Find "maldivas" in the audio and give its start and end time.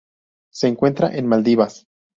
1.27-1.85